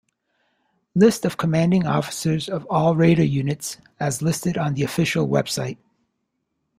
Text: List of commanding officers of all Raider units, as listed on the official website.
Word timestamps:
List 0.95 1.25
of 1.25 1.37
commanding 1.37 1.85
officers 1.85 2.49
of 2.49 2.65
all 2.71 2.95
Raider 2.95 3.23
units, 3.23 3.77
as 3.99 4.23
listed 4.23 4.57
on 4.57 4.73
the 4.73 4.81
official 4.81 5.27
website. 5.27 5.77